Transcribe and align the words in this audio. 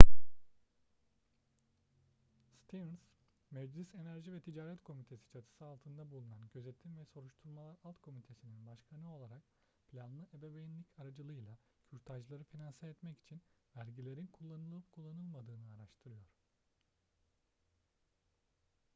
stearns 2.59 3.03
meclis 3.57 3.89
enerji 3.95 4.33
ve 4.33 4.39
ticaret 4.41 4.83
komitesi 4.83 5.27
çatısı 5.33 5.65
altında 5.65 6.11
bulunan 6.11 6.49
gözetim 6.53 6.97
ve 6.97 7.05
soruşturmalar 7.05 7.77
alt 7.83 8.01
komitesi'nin 8.01 8.65
başkanı 8.67 9.15
olarak 9.15 9.41
planlı 9.91 10.27
ebeveynlik 10.33 10.87
aracılığıyla 10.99 11.57
kürtajları 11.87 12.43
finanse 12.43 12.87
etmek 12.87 13.19
için 13.19 13.41
vergilerin 13.77 14.27
kullanılıp 14.27 14.91
kullanılmadığını 14.91 15.71
araştırıyor 15.75 16.25